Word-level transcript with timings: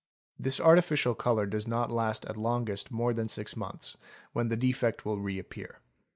This 0.39 0.59
artificial 0.59 1.13
colour 1.13 1.45
does 1.45 1.67
not 1.67 1.91
last 1.91 2.25
at 2.25 2.35
longest 2.35 2.89
more 2.89 3.13
than 3.13 3.27
six 3.27 3.55
months, 3.55 3.97
when 4.33 4.47
the 4.47 4.57
defect 4.57 5.05
will 5.05 5.19
reappear. 5.19 5.77